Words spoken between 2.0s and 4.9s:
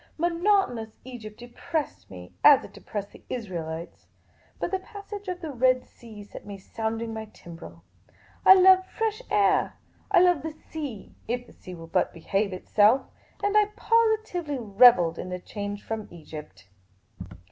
nie, as it depressed the Israelites; but the